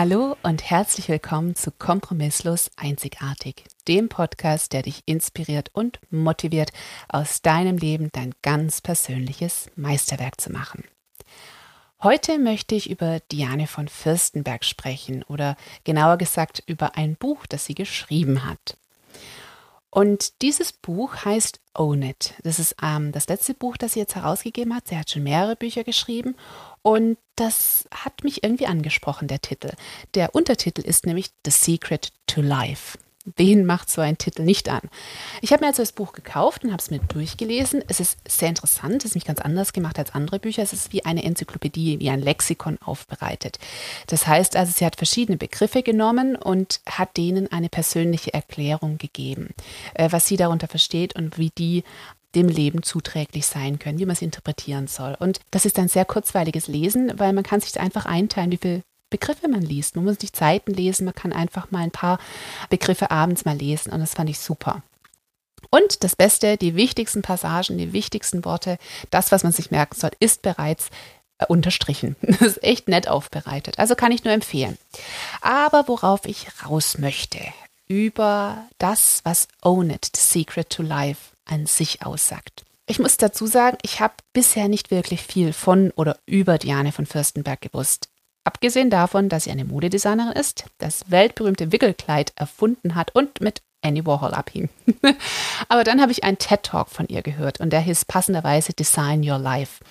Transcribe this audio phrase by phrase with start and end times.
[0.00, 6.70] Hallo und herzlich willkommen zu Kompromisslos Einzigartig, dem Podcast, der dich inspiriert und motiviert,
[7.08, 10.84] aus deinem Leben dein ganz persönliches Meisterwerk zu machen.
[12.00, 17.64] Heute möchte ich über Diane von Fürstenberg sprechen oder genauer gesagt über ein Buch, das
[17.64, 18.76] sie geschrieben hat.
[19.90, 22.34] Und dieses Buch heißt Own It.
[22.42, 24.88] Das ist ähm, das letzte Buch, das sie jetzt herausgegeben hat.
[24.88, 26.36] Sie hat schon mehrere Bücher geschrieben
[26.82, 29.70] und das hat mich irgendwie angesprochen, der Titel.
[30.14, 32.98] Der Untertitel ist nämlich The Secret to Life.
[33.36, 34.80] Wen macht so ein Titel nicht an?
[35.40, 37.82] Ich habe mir also das Buch gekauft und habe es mir durchgelesen.
[37.88, 40.62] Es ist sehr interessant, es ist nicht ganz anders gemacht als andere Bücher.
[40.62, 43.58] Es ist wie eine Enzyklopädie, wie ein Lexikon aufbereitet.
[44.06, 49.50] Das heißt also, sie hat verschiedene Begriffe genommen und hat denen eine persönliche Erklärung gegeben,
[49.94, 51.84] äh, was sie darunter versteht und wie die
[52.34, 55.16] dem Leben zuträglich sein können, wie man es interpretieren soll.
[55.18, 58.82] Und das ist ein sehr kurzweiliges Lesen, weil man kann sich einfach einteilen, wie viele
[59.10, 59.96] Begriffe man liest.
[59.96, 62.18] Man muss nicht Zeiten lesen, man kann einfach mal ein paar
[62.68, 64.82] Begriffe abends mal lesen und das fand ich super.
[65.70, 68.78] Und das Beste, die wichtigsten Passagen, die wichtigsten Worte,
[69.10, 70.88] das, was man sich merken soll, ist bereits
[71.38, 72.16] äh, unterstrichen.
[72.22, 73.78] Das ist echt nett aufbereitet.
[73.78, 74.78] Also kann ich nur empfehlen.
[75.40, 77.40] Aber worauf ich raus möchte,
[77.88, 82.64] über das, was Own It, The Secret to Life an sich aussagt.
[82.86, 87.06] Ich muss dazu sagen, ich habe bisher nicht wirklich viel von oder über Diane von
[87.06, 88.08] Fürstenberg gewusst.
[88.48, 94.06] Abgesehen davon, dass sie eine Modedesignerin ist, das weltberühmte Wickelkleid erfunden hat und mit Annie
[94.06, 94.70] Warhol abhing.
[95.68, 99.36] Aber dann habe ich einen TED-Talk von ihr gehört und der hieß passenderweise Design Your
[99.36, 99.84] Life.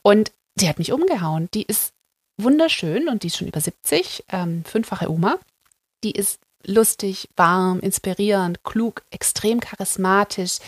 [0.00, 1.50] Und die hat mich umgehauen.
[1.52, 1.92] Die ist
[2.38, 5.36] wunderschön und die ist schon über 70, ähm, fünffache Oma.
[6.02, 10.60] Die ist lustig, warm, inspirierend, klug, extrem charismatisch,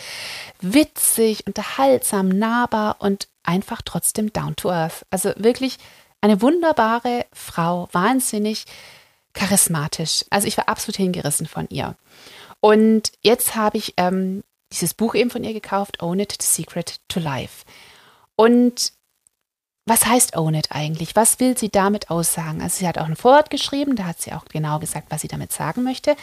[0.59, 5.07] witzig, unterhaltsam, nahbar und einfach trotzdem down to earth.
[5.09, 5.79] Also wirklich
[6.21, 8.65] eine wunderbare Frau, wahnsinnig
[9.33, 10.25] charismatisch.
[10.29, 11.95] Also ich war absolut hingerissen von ihr.
[12.59, 16.99] Und jetzt habe ich ähm, dieses Buch eben von ihr gekauft, Own It, The Secret
[17.07, 17.65] to Life.
[18.35, 18.93] Und
[19.85, 21.15] was heißt Own It eigentlich?
[21.15, 22.61] Was will sie damit aussagen?
[22.61, 25.27] Also sie hat auch ein Vorwort geschrieben, da hat sie auch genau gesagt, was sie
[25.27, 26.15] damit sagen möchte.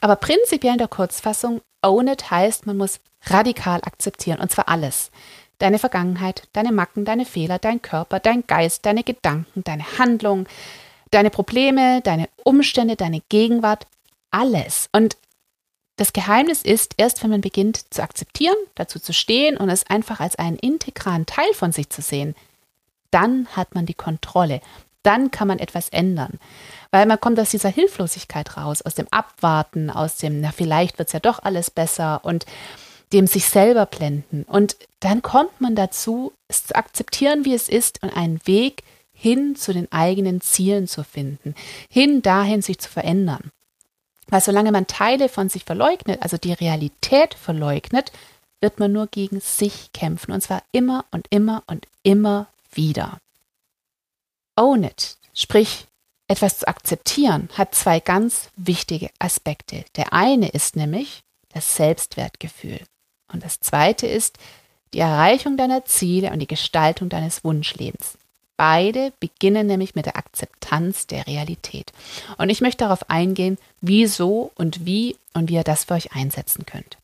[0.00, 5.10] Aber prinzipiell in der Kurzfassung, Own It heißt, man muss radikal akzeptieren, und zwar alles.
[5.60, 10.48] Deine Vergangenheit, deine Macken, deine Fehler, dein Körper, dein Geist, deine Gedanken, deine Handlungen,
[11.10, 13.86] deine Probleme, deine Umstände, deine Gegenwart,
[14.30, 14.88] alles.
[14.92, 15.16] Und
[15.96, 20.18] das Geheimnis ist, erst wenn man beginnt zu akzeptieren, dazu zu stehen und es einfach
[20.18, 22.34] als einen integralen Teil von sich zu sehen,
[23.10, 24.62] dann hat man die Kontrolle.
[25.02, 26.38] Dann kann man etwas ändern.
[26.90, 31.08] Weil man kommt aus dieser Hilflosigkeit raus, aus dem Abwarten, aus dem, na, vielleicht wird
[31.08, 32.46] es ja doch alles besser und
[33.12, 34.44] dem sich selber blenden.
[34.44, 38.82] Und dann kommt man dazu, es zu akzeptieren, wie es ist und einen Weg
[39.12, 41.54] hin zu den eigenen Zielen zu finden,
[41.90, 43.50] hin dahin sich zu verändern.
[44.28, 48.12] Weil solange man Teile von sich verleugnet, also die Realität verleugnet,
[48.60, 50.32] wird man nur gegen sich kämpfen.
[50.32, 53.18] Und zwar immer und immer und immer wieder.
[54.56, 55.86] Own it, sprich
[56.28, 59.84] etwas zu akzeptieren, hat zwei ganz wichtige Aspekte.
[59.96, 61.22] Der eine ist nämlich
[61.52, 62.78] das Selbstwertgefühl
[63.32, 64.38] und das zweite ist
[64.92, 68.18] die Erreichung deiner Ziele und die Gestaltung deines Wunschlebens.
[68.56, 71.92] Beide beginnen nämlich mit der Akzeptanz der Realität.
[72.36, 76.66] Und ich möchte darauf eingehen, wieso und wie und wie ihr das für euch einsetzen
[76.66, 76.98] könnt.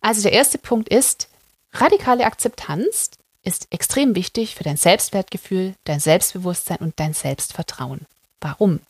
[0.00, 1.28] Also der erste Punkt ist
[1.72, 3.12] radikale Akzeptanz
[3.44, 8.00] ist extrem wichtig für dein Selbstwertgefühl, dein Selbstbewusstsein und dein Selbstvertrauen.
[8.40, 8.80] Warum?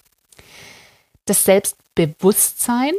[1.27, 2.95] Das Selbstbewusstsein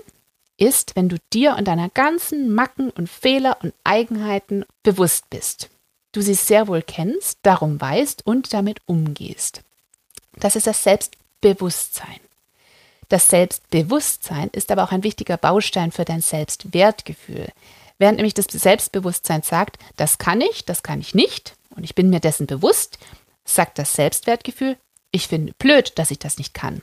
[0.60, 5.70] ist, wenn du dir und deiner ganzen Macken und Fehler und Eigenheiten bewusst bist.
[6.12, 9.62] Du sie sehr wohl kennst, darum weißt und damit umgehst.
[10.38, 12.20] Das ist das Selbstbewusstsein.
[13.10, 17.50] Das Selbstbewusstsein ist aber auch ein wichtiger Baustein für dein Selbstwertgefühl.
[17.98, 22.10] Während nämlich das Selbstbewusstsein sagt, das kann ich, das kann ich nicht, und ich bin
[22.10, 22.98] mir dessen bewusst,
[23.46, 24.78] sagt das Selbstwertgefühl,
[25.12, 26.82] ich finde blöd, dass ich das nicht kann.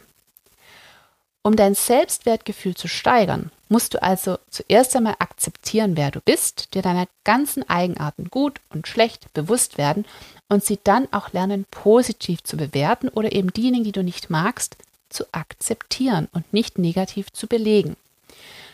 [1.46, 6.82] Um dein Selbstwertgefühl zu steigern, musst du also zuerst einmal akzeptieren, wer du bist, dir
[6.82, 10.06] deiner ganzen Eigenarten gut und schlecht bewusst werden
[10.48, 14.76] und sie dann auch lernen, positiv zu bewerten oder eben diejenigen, die du nicht magst,
[15.08, 17.94] zu akzeptieren und nicht negativ zu belegen.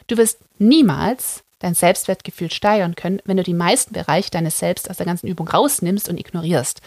[0.07, 4.97] Du wirst niemals dein Selbstwertgefühl steigern können, wenn du die meisten Bereiche deines Selbst aus
[4.97, 6.81] der ganzen Übung rausnimmst und ignorierst.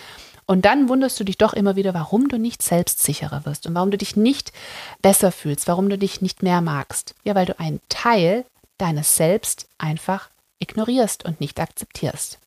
[0.48, 3.90] Und dann wunderst du dich doch immer wieder, warum du nicht selbstsicherer wirst und warum
[3.90, 4.52] du dich nicht
[5.02, 7.16] besser fühlst, warum du dich nicht mehr magst.
[7.24, 8.46] Ja, weil du einen Teil
[8.78, 12.40] deines Selbst einfach ignorierst und nicht akzeptierst.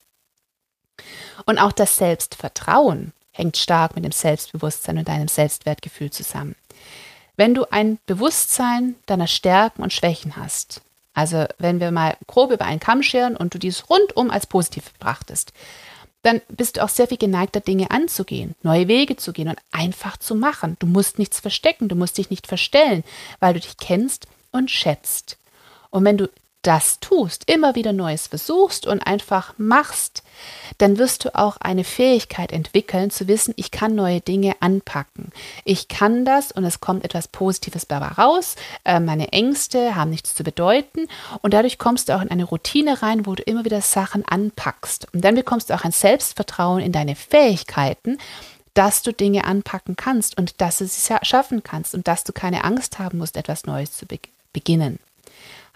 [1.45, 6.56] Und auch das Selbstvertrauen hängt stark mit dem Selbstbewusstsein und deinem Selbstwertgefühl zusammen.
[7.37, 10.83] Wenn du ein Bewusstsein deiner Stärken und Schwächen hast,
[11.15, 14.93] also wenn wir mal grob über einen Kamm scheren und du dies rundum als positiv
[14.93, 15.53] betrachtest,
[16.29, 20.19] dann bist du auch sehr viel geneigter, Dinge anzugehen, neue Wege zu gehen und einfach
[20.19, 20.77] zu machen.
[20.79, 23.03] Du musst nichts verstecken, du musst dich nicht verstellen,
[23.41, 25.39] weil du dich kennst und schätzt.
[25.89, 26.29] Und wenn du
[26.69, 30.23] das tust, immer wieder Neues versuchst und einfach machst,
[30.76, 35.32] dann wirst du auch eine Fähigkeit entwickeln, zu wissen, ich kann neue Dinge anpacken.
[35.65, 38.56] Ich kann das und es kommt etwas Positives dabei raus.
[38.85, 41.09] Äh, meine Ängste haben nichts zu bedeuten
[41.41, 45.06] und dadurch kommst du auch in eine Routine rein, wo du immer wieder Sachen anpackst.
[45.14, 48.19] Und dann bekommst du auch ein Selbstvertrauen in deine Fähigkeiten,
[48.75, 52.64] dass du Dinge anpacken kannst und dass du sie schaffen kannst und dass du keine
[52.64, 54.19] Angst haben musst, etwas Neues zu be
[54.53, 54.99] beginnen.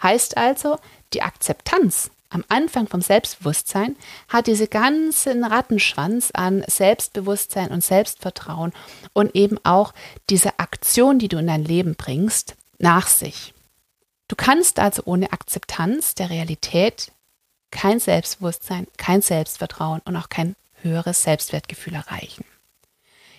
[0.03, 0.77] Heißt also,
[1.13, 3.95] die Akzeptanz am Anfang vom Selbstbewusstsein
[4.27, 8.73] hat diese ganzen Rattenschwanz an Selbstbewusstsein und Selbstvertrauen
[9.13, 9.93] und eben auch
[10.29, 13.53] diese Aktion, die du in dein Leben bringst, nach sich.
[14.27, 17.11] Du kannst also ohne Akzeptanz der Realität
[17.69, 22.43] kein Selbstbewusstsein, kein Selbstvertrauen und auch kein höheres Selbstwertgefühl erreichen.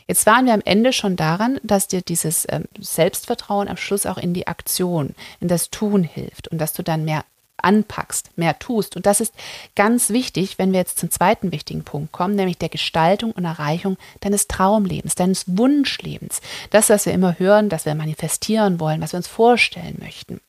[0.06, 4.18] Jetzt waren wir am Ende schon daran, dass dir dieses ähm, Selbstvertrauen am Schluss auch
[4.18, 7.24] in die Aktion, in das Tun hilft und dass du dann mehr
[7.64, 8.94] anpackst, mehr tust.
[8.94, 9.34] Und das ist
[9.74, 13.96] ganz wichtig, wenn wir jetzt zum zweiten wichtigen Punkt kommen, nämlich der Gestaltung und Erreichung
[14.20, 16.40] deines Traumlebens, deines Wunschlebens.
[16.70, 20.40] Das, was wir immer hören, dass wir manifestieren wollen, was wir uns vorstellen möchten.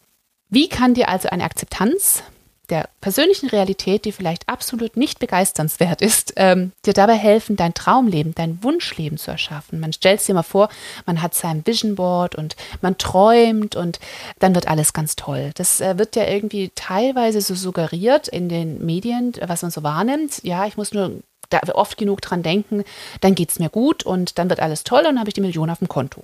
[0.50, 2.24] Wie kann dir also eine Akzeptanz
[2.70, 8.36] der persönlichen Realität, die vielleicht absolut nicht begeisternswert ist, ähm, dir dabei helfen, dein Traumleben,
[8.36, 9.80] dein Wunschleben zu erschaffen.
[9.80, 10.70] Man stellt sich mal vor,
[11.06, 14.00] man hat sein Vision Board und man träumt und
[14.40, 15.52] dann wird alles ganz toll.
[15.56, 20.44] Das äh, wird ja irgendwie teilweise so suggeriert in den Medien, was man so wahrnimmt.
[20.44, 22.84] Ja, ich muss nur da oft genug dran denken,
[23.22, 25.42] dann geht es mir gut und dann wird alles toll und dann habe ich die
[25.42, 26.24] Million auf dem Konto.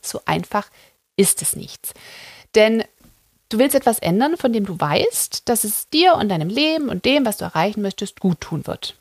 [0.00, 0.68] So einfach
[1.16, 1.94] ist es nicht.
[2.54, 2.84] Denn
[3.54, 7.04] Du willst etwas ändern, von dem du weißt, dass es dir und deinem Leben und
[7.04, 8.96] dem, was du erreichen möchtest, gut tun wird.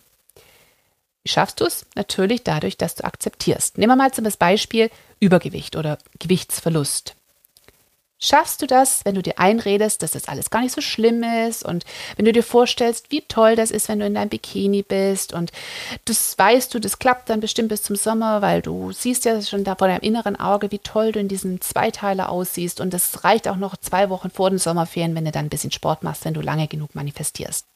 [1.23, 1.87] Wie schaffst du es?
[1.95, 3.79] Natürlich dadurch, dass du akzeptierst.
[3.79, 7.15] Nehmen wir mal zum Beispiel Übergewicht oder Gewichtsverlust
[8.23, 11.63] schaffst du das, wenn du dir einredest, dass das alles gar nicht so schlimm ist
[11.63, 11.85] und
[12.15, 15.51] wenn du dir vorstellst, wie toll das ist, wenn du in deinem Bikini bist und
[16.05, 19.63] das weißt du, das klappt dann bestimmt bis zum Sommer, weil du siehst ja schon
[19.63, 23.47] da vor deinem inneren Auge, wie toll du in diesem Zweiteiler aussiehst und das reicht
[23.47, 26.33] auch noch zwei Wochen vor den Sommerferien, wenn du dann ein bisschen Sport machst, wenn
[26.33, 27.72] du lange genug manifestierst.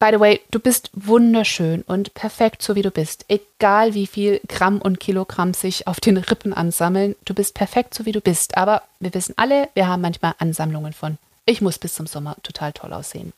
[0.00, 3.24] By the way, du bist wunderschön und perfekt so wie du bist.
[3.26, 8.06] Egal wie viel Gramm und Kilogramm sich auf den Rippen ansammeln, du bist perfekt so
[8.06, 8.56] wie du bist.
[8.56, 12.72] Aber wir wissen alle, wir haben manchmal Ansammlungen von, ich muss bis zum Sommer total
[12.72, 13.32] toll aussehen.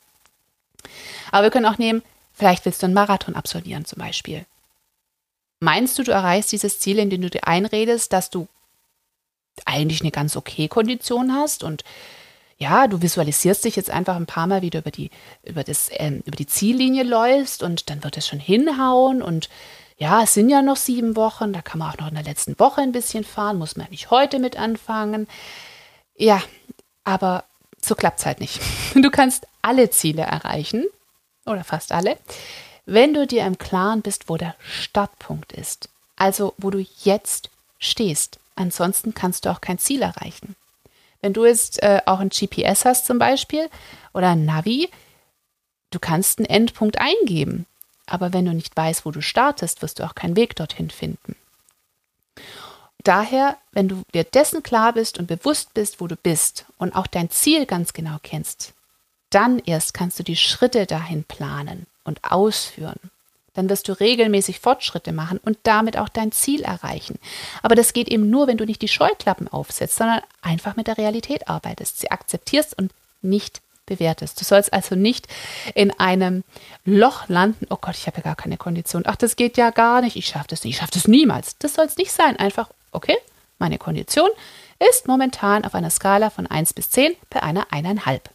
[1.31, 2.03] Aber wir können auch nehmen,
[2.33, 4.45] vielleicht willst du einen Marathon absolvieren zum Beispiel.
[5.59, 8.47] Meinst du, du erreichst dieses Ziel, indem du dir einredest, dass du
[9.65, 11.83] eigentlich eine ganz okay Kondition hast und
[12.61, 15.09] ja, du visualisierst dich jetzt einfach ein paar Mal, wie du über die,
[15.43, 19.49] über das, ähm, über die Ziellinie läufst und dann wird es schon hinhauen und
[19.97, 22.59] ja, es sind ja noch sieben Wochen, da kann man auch noch in der letzten
[22.59, 25.27] Woche ein bisschen fahren, muss man nicht heute mit anfangen.
[26.15, 26.39] Ja,
[27.03, 27.45] aber
[27.81, 28.61] so klappt es halt nicht.
[28.93, 30.85] Du kannst alle Ziele erreichen,
[31.47, 32.17] oder fast alle,
[32.85, 35.89] wenn du dir im Klaren bist, wo der Startpunkt ist.
[36.15, 38.39] Also, wo du jetzt stehst.
[38.53, 40.55] Ansonsten kannst du auch kein Ziel erreichen.
[41.21, 43.69] Wenn du jetzt äh, auch ein GPS hast zum Beispiel
[44.13, 44.89] oder ein Navi,
[45.91, 47.65] du kannst einen Endpunkt eingeben.
[48.07, 51.35] Aber wenn du nicht weißt, wo du startest, wirst du auch keinen Weg dorthin finden.
[53.03, 57.07] Daher, wenn du dir dessen klar bist und bewusst bist, wo du bist und auch
[57.07, 58.73] dein Ziel ganz genau kennst,
[59.29, 62.99] dann erst kannst du die Schritte dahin planen und ausführen
[63.53, 67.19] dann wirst du regelmäßig Fortschritte machen und damit auch dein Ziel erreichen.
[67.61, 70.97] Aber das geht eben nur, wenn du nicht die Scheuklappen aufsetzt, sondern einfach mit der
[70.97, 72.91] Realität arbeitest, sie akzeptierst und
[73.21, 74.39] nicht bewertest.
[74.39, 75.27] Du sollst also nicht
[75.75, 76.43] in einem
[76.85, 79.03] Loch landen, oh Gott, ich habe ja gar keine Kondition.
[79.05, 81.57] Ach, das geht ja gar nicht, ich schaffe das nicht, ich schaffe das niemals.
[81.57, 82.37] Das soll es nicht sein.
[82.37, 83.17] Einfach, okay,
[83.59, 84.29] meine Kondition
[84.91, 88.29] ist momentan auf einer Skala von 1 bis 10 bei einer eineinhalb.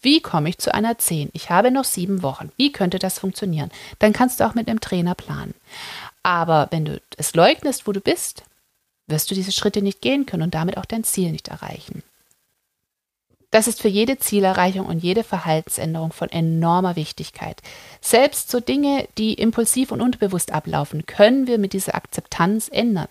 [0.00, 1.30] Wie komme ich zu einer 10?
[1.32, 2.52] Ich habe noch sieben Wochen.
[2.56, 3.70] Wie könnte das funktionieren?
[3.98, 5.54] Dann kannst du auch mit einem Trainer planen.
[6.22, 8.44] Aber wenn du es leugnest, wo du bist,
[9.06, 12.02] wirst du diese Schritte nicht gehen können und damit auch dein Ziel nicht erreichen.
[13.50, 17.62] Das ist für jede Zielerreichung und jede Verhaltensänderung von enormer Wichtigkeit.
[18.02, 23.08] Selbst so Dinge, die impulsiv und unbewusst ablaufen, können wir mit dieser Akzeptanz ändern.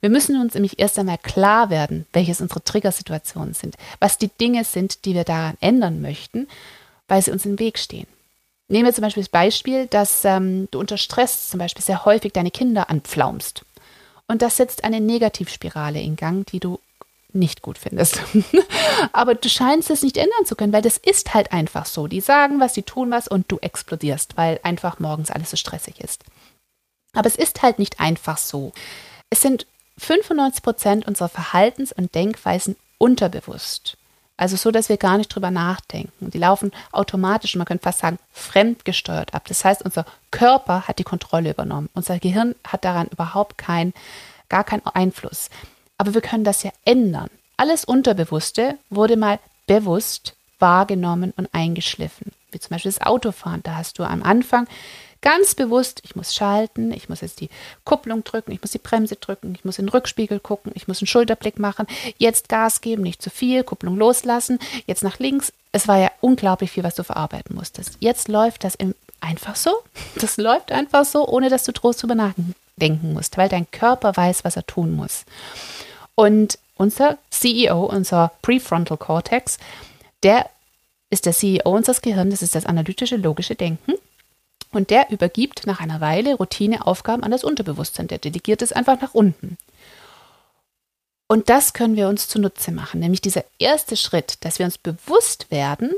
[0.00, 4.64] Wir müssen uns nämlich erst einmal klar werden, welches unsere Triggersituationen sind, was die Dinge
[4.64, 6.48] sind, die wir daran ändern möchten,
[7.08, 8.06] weil sie uns im Weg stehen.
[8.68, 12.32] Nehmen wir zum Beispiel das Beispiel, dass ähm, du unter Stress zum Beispiel sehr häufig
[12.32, 13.64] deine Kinder anpflaumst.
[14.28, 16.78] Und das setzt eine Negativspirale in Gang, die du
[17.32, 18.20] nicht gut findest.
[19.12, 22.06] Aber du scheinst es nicht ändern zu können, weil das ist halt einfach so.
[22.06, 26.00] Die sagen was, die tun was und du explodierst, weil einfach morgens alles so stressig
[26.00, 26.24] ist.
[27.12, 28.72] Aber es ist halt nicht einfach so.
[29.30, 29.66] Es sind
[30.00, 33.96] 95 Prozent unserer Verhaltens- und Denkweisen unterbewusst.
[34.38, 36.30] Also so, dass wir gar nicht drüber nachdenken.
[36.30, 39.44] Die laufen automatisch, man könnte fast sagen, fremdgesteuert ab.
[39.46, 41.90] Das heißt, unser Körper hat die Kontrolle übernommen.
[41.92, 43.92] Unser Gehirn hat daran überhaupt keinen,
[44.48, 45.50] gar keinen Einfluss.
[45.98, 47.28] Aber wir können das ja ändern.
[47.58, 52.32] Alles Unterbewusste wurde mal bewusst wahrgenommen und eingeschliffen.
[52.50, 53.62] Wie zum Beispiel das Autofahren.
[53.62, 54.66] Da hast du am Anfang
[55.22, 57.50] ganz bewusst, ich muss schalten, ich muss jetzt die
[57.84, 61.00] Kupplung drücken, ich muss die Bremse drücken, ich muss in den Rückspiegel gucken, ich muss
[61.00, 61.86] einen Schulterblick machen,
[62.18, 65.52] jetzt Gas geben, nicht zu viel, Kupplung loslassen, jetzt nach links.
[65.72, 67.96] Es war ja unglaublich viel, was du verarbeiten musstest.
[68.00, 68.76] Jetzt läuft das
[69.20, 69.70] einfach so.
[70.16, 74.44] Das läuft einfach so, ohne dass du Trost drüber nachdenken musst, weil dein Körper weiß,
[74.44, 75.24] was er tun muss.
[76.14, 79.58] Und unser CEO, unser Prefrontal Cortex,
[80.22, 80.48] der
[81.10, 83.94] ist der CEO unseres Gehirns, das ist das analytische, logische Denken.
[84.72, 88.08] Und der übergibt nach einer Weile Routineaufgaben an das Unterbewusstsein.
[88.08, 89.58] Der delegiert es einfach nach unten.
[91.30, 95.52] Und das können wir uns zunutze machen, nämlich dieser erste Schritt, dass wir uns bewusst
[95.52, 95.92] werden,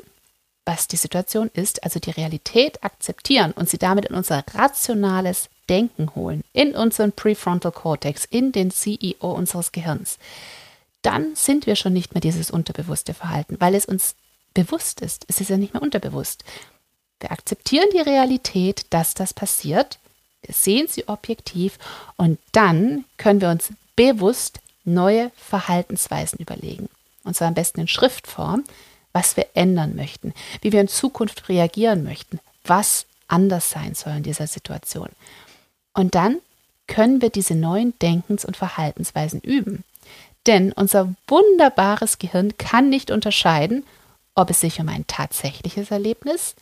[0.66, 6.14] was die Situation ist, also die Realität akzeptieren und sie damit in unser rationales Denken
[6.14, 10.18] holen, in unseren Prefrontal Cortex, in den CEO unseres Gehirns.
[11.00, 14.14] Dann sind wir schon nicht mehr dieses unterbewusste Verhalten, weil es uns
[14.52, 15.24] bewusst ist.
[15.28, 16.44] Es ist ja nicht mehr unterbewusst.
[17.22, 19.98] Wir akzeptieren die Realität, dass das passiert.
[20.42, 21.78] Wir sehen sie objektiv
[22.16, 26.88] und dann können wir uns bewusst neue Verhaltensweisen überlegen.
[27.22, 28.64] Und zwar am besten in Schriftform,
[29.12, 34.22] was wir ändern möchten, wie wir in Zukunft reagieren möchten, was anders sein soll in
[34.24, 35.08] dieser Situation.
[35.94, 36.38] Und dann
[36.88, 39.84] können wir diese neuen Denkens- und Verhaltensweisen üben.
[40.46, 43.84] Denn unser wunderbares Gehirn kann nicht unterscheiden,
[44.34, 46.56] ob es sich um ein tatsächliches Erlebnis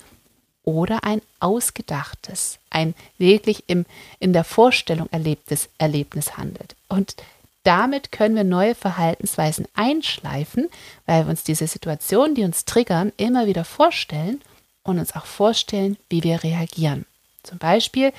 [0.64, 3.86] oder ein ausgedachtes, ein wirklich im,
[4.18, 6.76] in der Vorstellung erlebtes Erlebnis handelt.
[6.88, 7.16] Und
[7.62, 10.68] damit können wir neue Verhaltensweisen einschleifen,
[11.06, 14.40] weil wir uns diese Situationen, die uns triggern, immer wieder vorstellen
[14.82, 17.04] und uns auch vorstellen, wie wir reagieren.
[17.42, 18.12] Zum Beispiel,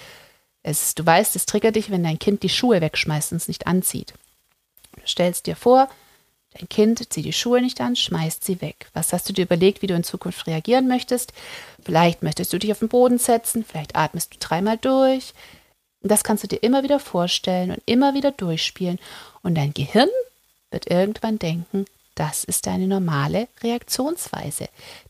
[0.63, 3.65] es, du weißt, es triggert dich, wenn dein Kind die Schuhe wegschmeißt und es nicht
[3.65, 4.13] anzieht.
[4.95, 5.89] Du stellst dir vor,
[6.57, 8.87] Dein Kind zieht die Schuhe nicht an, schmeißt sie weg.
[8.93, 11.33] Was hast du dir überlegt, wie du in Zukunft reagieren möchtest?
[11.83, 15.33] Vielleicht möchtest du dich auf den Boden setzen, vielleicht atmest du dreimal durch.
[16.01, 18.99] Das kannst du dir immer wieder vorstellen und immer wieder durchspielen.
[19.43, 20.09] Und dein Gehirn
[20.71, 24.67] wird irgendwann denken, das ist deine normale Reaktionsweise.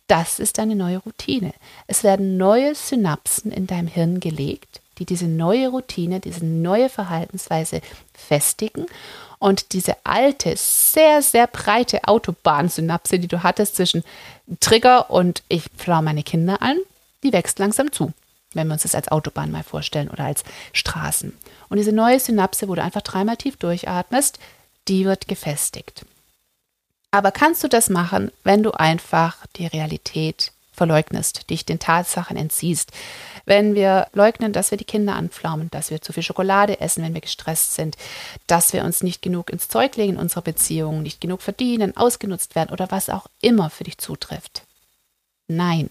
[0.07, 1.53] Das ist deine neue Routine.
[1.88, 7.81] Es werden neue Synapsen in deinem Hirn gelegt, die diese neue Routine, diese neue Verhaltensweise
[8.13, 8.86] festigen
[9.39, 14.03] und diese alte, sehr, sehr breite Autobahnsynapse, die du hattest zwischen
[14.60, 16.77] Trigger und ich flaue meine Kinder an,
[17.24, 18.13] die wächst langsam zu,
[18.53, 20.43] wenn wir uns das als Autobahn mal vorstellen oder als
[20.74, 21.36] Straßen.
[21.70, 24.38] Und diese neue Synapse, wo du einfach dreimal tief durchatmest,
[24.88, 26.05] die wird gefestigt.
[27.10, 32.91] Aber kannst du das machen, wenn du einfach die Realität verleugnest, dich den Tatsachen entziehst,
[33.45, 37.13] wenn wir leugnen, dass wir die Kinder anpflaumen, dass wir zu viel Schokolade essen, wenn
[37.13, 37.97] wir gestresst sind,
[38.47, 42.55] dass wir uns nicht genug ins Zeug legen in unserer Beziehung, nicht genug verdienen, ausgenutzt
[42.55, 44.63] werden oder was auch immer für dich zutrifft.
[45.47, 45.89] Nein.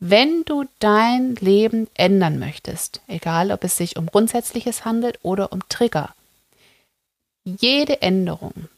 [0.00, 5.66] Wenn du dein Leben ändern möchtest, egal ob es sich um Grundsätzliches handelt oder um
[5.68, 6.14] Trigger,
[7.44, 8.68] jede Änderung,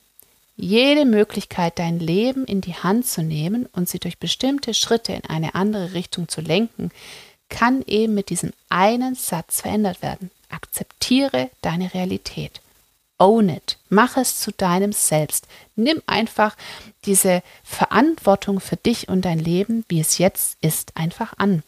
[0.57, 5.25] jede Möglichkeit, dein Leben in die Hand zu nehmen und sie durch bestimmte Schritte in
[5.25, 6.91] eine andere Richtung zu lenken,
[7.49, 10.31] kann eben mit diesem einen Satz verändert werden.
[10.49, 12.61] Akzeptiere deine Realität.
[13.19, 13.79] Own it.
[13.89, 15.47] Mach es zu deinem Selbst.
[15.75, 16.57] Nimm einfach
[17.05, 21.63] diese Verantwortung für dich und dein Leben, wie es jetzt ist, einfach an.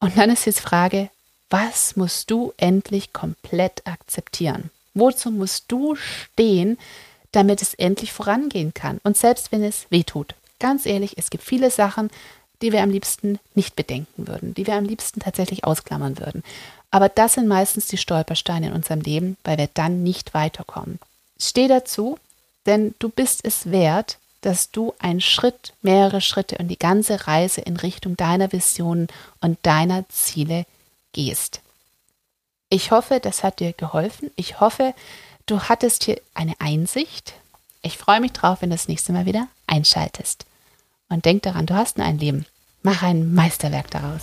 [0.00, 1.10] Und dann ist jetzt Frage,
[1.50, 4.70] was musst du endlich komplett akzeptieren?
[4.94, 6.78] Wozu musst du stehen,
[7.34, 9.00] damit es endlich vorangehen kann?
[9.02, 10.34] Und selbst wenn es weh tut.
[10.60, 12.10] Ganz ehrlich, es gibt viele Sachen,
[12.62, 16.42] die wir am liebsten nicht bedenken würden, die wir am liebsten tatsächlich ausklammern würden.
[16.90, 21.00] Aber das sind meistens die Stolpersteine in unserem Leben, weil wir dann nicht weiterkommen.
[21.38, 22.18] Steh dazu,
[22.66, 27.62] denn du bist es wert, dass du einen Schritt, mehrere Schritte und die ganze Reise
[27.62, 29.08] in Richtung deiner Visionen
[29.40, 30.66] und deiner Ziele
[31.12, 31.60] gehst.
[32.68, 34.30] Ich hoffe, das hat dir geholfen.
[34.36, 34.94] Ich hoffe,
[35.46, 37.34] du hattest hier eine Einsicht.
[37.82, 40.46] Ich freue mich drauf, wenn du das nächste Mal wieder einschaltest.
[41.08, 42.46] Und denk daran, du hast nur ein Leben.
[42.82, 44.22] Mach ein Meisterwerk daraus.